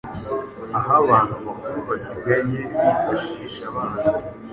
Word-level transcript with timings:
aho 0.77 0.91
abantu 1.03 1.33
bakuru 1.45 1.77
basigaye 1.89 2.57
bifashisha 2.83 3.61
abana 3.69 4.01